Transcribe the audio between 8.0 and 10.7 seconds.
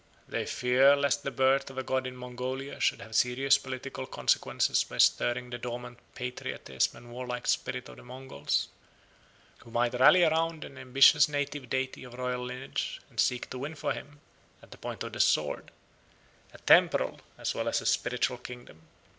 Mongols, who might rally round